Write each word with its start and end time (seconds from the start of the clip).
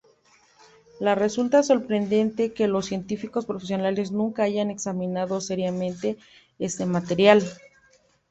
Le 0.99 1.13
resulta 1.13 1.61
sorprendente 1.61 2.53
que 2.53 2.67
los 2.67 2.87
científicos 2.87 3.45
profesionales 3.45 4.09
nunca 4.11 4.41
hayan 4.41 4.71
examinado 4.71 5.39
seriamente 5.41 6.17
este 6.57 6.87
material. 6.87 7.43